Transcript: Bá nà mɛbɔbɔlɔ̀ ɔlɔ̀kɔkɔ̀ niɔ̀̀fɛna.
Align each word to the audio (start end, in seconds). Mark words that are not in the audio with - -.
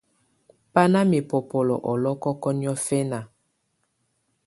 Bá 0.73 0.81
nà 0.93 0.99
mɛbɔbɔlɔ̀ 1.09 1.79
ɔlɔ̀kɔkɔ̀ 1.91 2.51
niɔ̀̀fɛna. 2.59 3.19